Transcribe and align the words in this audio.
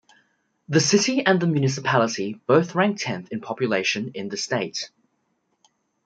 The 0.67 0.79
city 0.79 1.23
and 1.23 1.39
the 1.39 1.45
municipality 1.45 2.39
both 2.47 2.73
rank 2.73 2.97
tenth 2.99 3.31
in 3.31 3.39
population 3.39 4.09
in 4.15 4.29
the 4.29 4.35
state. 4.35 4.89